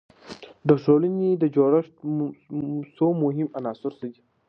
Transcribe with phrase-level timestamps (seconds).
[0.67, 1.93] د ټولنې د جوړښت
[2.97, 4.21] څو مهم عناصر څه دي؟